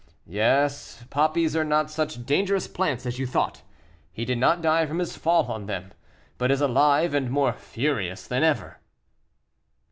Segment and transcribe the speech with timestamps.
[0.25, 3.61] "Yes; poppies are not such dangerous plants as you thought;
[4.11, 5.91] he did not die from his fall on them,
[6.39, 8.79] but is alive and more furious than ever."